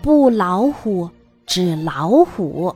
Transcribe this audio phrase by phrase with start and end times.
[0.00, 1.08] 布老虎、
[1.46, 2.74] 纸老虎。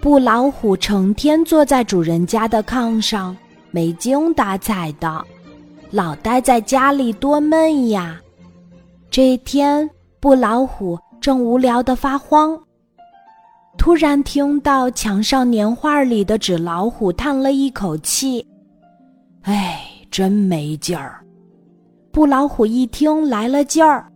[0.00, 3.36] 布老虎成天坐在主人家的炕上，
[3.70, 5.24] 没精打采的，
[5.90, 8.20] 老待在家里多闷呀。
[9.10, 9.88] 这一天，
[10.20, 12.58] 布老虎正无聊的发慌，
[13.76, 18.46] 突然听到墙上年画里的纸老虎叹了一口气
[19.42, 21.24] ：“哎，真没劲儿。”
[22.12, 24.10] 布老虎一听来了劲儿，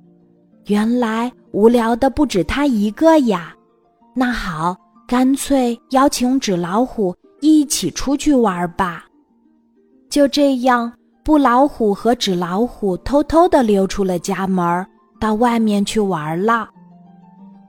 [0.67, 3.55] 原来无聊的不止他一个呀。
[4.14, 4.77] 那好。
[5.05, 9.05] 干脆邀请纸老虎一起出去玩吧。
[10.09, 10.91] 就这样，
[11.22, 14.86] 布老虎和纸老虎偷偷地溜出了家门，
[15.21, 16.67] 到外面去玩了。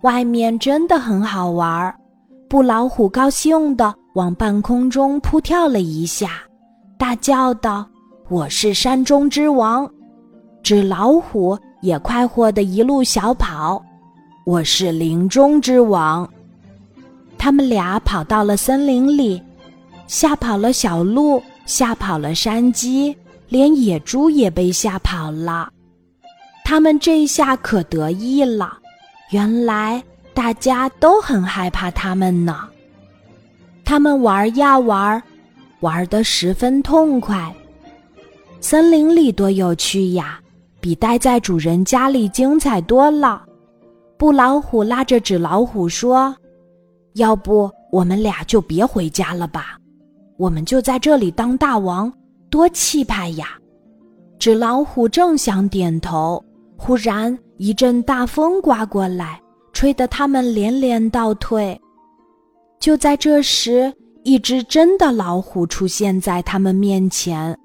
[0.03, 1.93] 外面真的很好玩，
[2.47, 6.43] 布老虎高兴地往半空中扑跳了一下，
[6.97, 7.85] 大叫道
[8.29, 9.89] ：“我是山中之王！”
[10.63, 13.83] 纸老虎也快活地一路小跑
[14.47, 16.27] ：“我是林中之王！”
[17.37, 19.43] 他们俩跑到了森林里，
[20.07, 23.13] 吓跑了小鹿，吓跑了山鸡，
[23.49, 25.69] 连野猪也被吓跑了。
[26.63, 28.77] 他们这下可得意了，
[29.31, 30.01] 原来
[30.33, 32.61] 大家都很害怕他们呢。
[33.83, 35.21] 他们玩呀玩，
[35.81, 37.53] 玩得十分痛快。
[38.61, 40.39] 森林里多有趣呀，
[40.83, 43.41] 比待在主人家里精彩多了。
[44.17, 46.35] 布老虎拉着纸老虎说。
[47.13, 49.77] 要不我们俩就别回家了吧，
[50.35, 52.11] 我们就在这里当大王，
[52.49, 53.57] 多气派呀！
[54.37, 56.43] 纸老虎正想点头，
[56.75, 59.39] 忽然一阵大风刮过来，
[59.71, 61.79] 吹得他们连连倒退。
[62.79, 67.57] 就在这时，一只真的老虎出现在他们面前。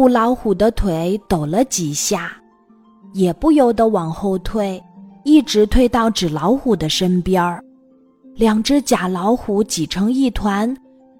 [0.00, 2.32] 布老虎的腿抖了几下，
[3.12, 4.82] 也不由得往后退，
[5.24, 7.62] 一直退到纸老虎的身边儿。
[8.34, 10.74] 两只假老虎挤成一团，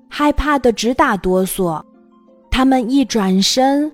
[0.09, 1.79] 害怕的直打哆嗦。
[2.51, 3.93] 他们一转身，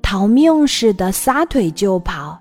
[0.00, 2.40] 逃命似的撒腿就跑。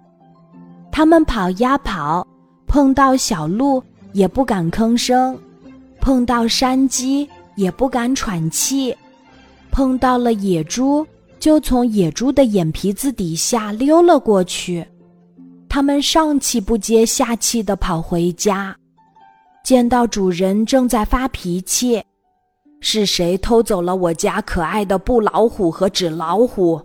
[0.93, 2.25] 他们跑呀跑，
[2.67, 5.37] 碰到小鹿也不敢吭声，
[5.99, 8.95] 碰到山鸡也不敢喘气，
[9.71, 11.05] 碰到了野猪
[11.41, 14.85] 就从野猪的眼皮子底下溜了过去。
[15.67, 18.75] 他们上气不接下气的跑回家。
[19.63, 22.01] 见到主人正在发脾气，
[22.79, 26.79] 是谁偷走了我家可爱的布老虎和纸老虎？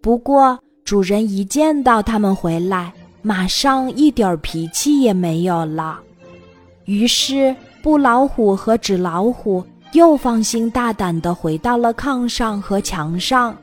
[0.00, 6.00] 不过主人一见到他们回来，马上一点脾气也没有了。
[6.84, 13.56] 于是布老虎和纸老虎又放心大胆地回到了炕上和墙上。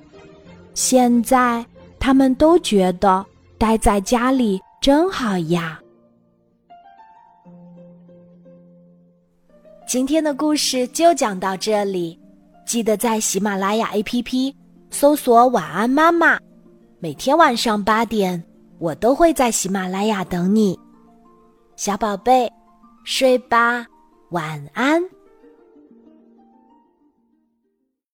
[0.74, 1.66] 现在
[2.00, 3.26] 他们都觉得
[3.58, 5.80] 待在家里真好呀。
[9.88, 12.20] 今天的故事就讲到这里，
[12.66, 14.54] 记得在喜马拉雅 APP
[14.92, 16.38] 搜索“晚安妈妈”，
[17.00, 18.44] 每天晚上八点，
[18.80, 20.78] 我都会在喜马拉雅等你，
[21.78, 22.52] 小宝贝，
[23.06, 23.86] 睡吧，
[24.32, 25.02] 晚安。